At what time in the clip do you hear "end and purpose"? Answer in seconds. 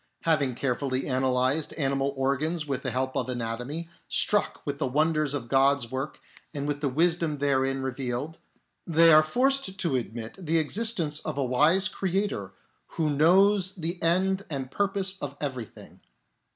14.01-15.17